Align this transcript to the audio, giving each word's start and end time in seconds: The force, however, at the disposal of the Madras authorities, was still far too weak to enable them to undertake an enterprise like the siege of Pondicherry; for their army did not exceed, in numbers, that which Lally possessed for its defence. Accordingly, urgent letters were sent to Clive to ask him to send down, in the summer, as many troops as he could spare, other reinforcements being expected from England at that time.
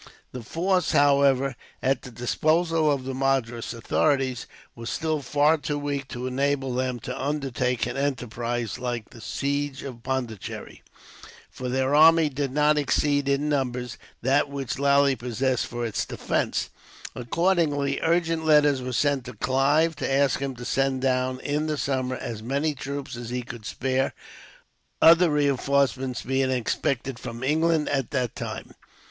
The 0.31 0.41
force, 0.41 0.93
however, 0.93 1.55
at 1.79 2.01
the 2.01 2.09
disposal 2.09 2.91
of 2.91 3.03
the 3.05 3.13
Madras 3.13 3.71
authorities, 3.71 4.47
was 4.75 4.89
still 4.89 5.21
far 5.21 5.59
too 5.59 5.77
weak 5.77 6.07
to 6.07 6.25
enable 6.25 6.73
them 6.73 6.99
to 7.01 7.15
undertake 7.23 7.85
an 7.85 7.95
enterprise 7.97 8.79
like 8.79 9.11
the 9.11 9.21
siege 9.21 9.83
of 9.83 10.01
Pondicherry; 10.01 10.81
for 11.51 11.69
their 11.69 11.93
army 11.93 12.29
did 12.29 12.51
not 12.51 12.79
exceed, 12.79 13.29
in 13.29 13.47
numbers, 13.47 13.99
that 14.23 14.49
which 14.49 14.79
Lally 14.79 15.15
possessed 15.15 15.67
for 15.67 15.85
its 15.85 16.03
defence. 16.03 16.71
Accordingly, 17.13 17.99
urgent 18.01 18.43
letters 18.43 18.81
were 18.81 18.93
sent 18.93 19.25
to 19.25 19.33
Clive 19.33 19.95
to 19.97 20.11
ask 20.11 20.39
him 20.39 20.55
to 20.55 20.65
send 20.65 21.03
down, 21.03 21.39
in 21.41 21.67
the 21.67 21.77
summer, 21.77 22.15
as 22.15 22.41
many 22.41 22.73
troops 22.73 23.15
as 23.15 23.29
he 23.29 23.43
could 23.43 23.67
spare, 23.67 24.15
other 24.99 25.29
reinforcements 25.29 26.23
being 26.23 26.49
expected 26.49 27.19
from 27.19 27.43
England 27.43 27.87
at 27.89 28.09
that 28.09 28.35
time. 28.35 28.71